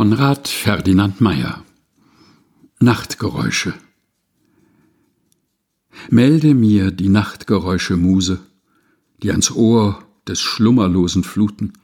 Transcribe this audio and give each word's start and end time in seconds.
Konrad 0.00 0.48
Ferdinand 0.48 1.20
Meyer. 1.20 1.62
Nachtgeräusche. 2.78 3.74
Melde 6.08 6.54
mir 6.54 6.90
die 6.90 7.10
Nachtgeräusche, 7.10 7.98
Muse, 7.98 8.40
die 9.22 9.30
ans 9.30 9.50
Ohr 9.50 10.02
des 10.26 10.40
Schlummerlosen 10.40 11.22
fluten. 11.22 11.74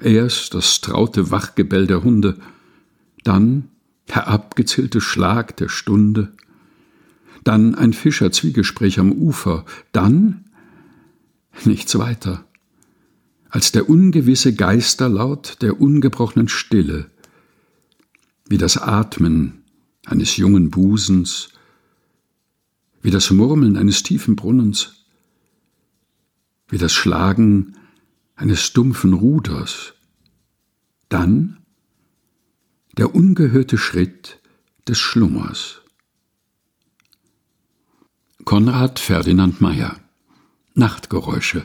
Erst 0.00 0.54
das 0.54 0.80
traute 0.80 1.30
Wachgebell 1.30 1.86
der 1.86 2.02
Hunde, 2.02 2.36
dann 3.22 3.68
der 4.08 4.26
abgezählte 4.26 5.00
Schlag 5.00 5.56
der 5.56 5.68
Stunde, 5.68 6.32
dann 7.44 7.76
ein 7.76 7.92
Fischerzwiegespräch 7.92 8.98
am 8.98 9.12
Ufer, 9.12 9.64
dann 9.92 10.46
nichts 11.64 11.96
weiter 11.96 12.44
als 13.54 13.70
der 13.70 13.88
ungewisse 13.88 14.52
Geisterlaut 14.52 15.62
der 15.62 15.80
ungebrochenen 15.80 16.48
Stille, 16.48 17.08
wie 18.48 18.58
das 18.58 18.76
Atmen 18.76 19.62
eines 20.06 20.36
jungen 20.36 20.70
Busens, 20.70 21.50
wie 23.00 23.12
das 23.12 23.30
Murmeln 23.30 23.76
eines 23.76 24.02
tiefen 24.02 24.34
Brunnens, 24.34 25.04
wie 26.66 26.78
das 26.78 26.92
Schlagen 26.92 27.76
eines 28.34 28.72
dumpfen 28.72 29.12
Ruders, 29.12 29.94
dann 31.08 31.58
der 32.98 33.14
ungehörte 33.14 33.78
Schritt 33.78 34.40
des 34.88 34.98
Schlummers. 34.98 35.80
Konrad 38.44 38.98
Ferdinand 38.98 39.60
Meyer. 39.60 40.00
Nachtgeräusche 40.74 41.64